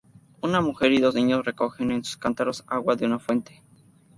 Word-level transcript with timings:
Una 0.41 0.61
mujer 0.61 0.93
y 0.93 0.99
dos 0.99 1.13
niños 1.13 1.45
recogen, 1.45 1.91
en 1.91 2.03
sus 2.03 2.17
cántaros, 2.17 2.63
agua 2.65 2.95
de 2.95 3.05
una 3.05 3.19
fuente. 3.19 3.61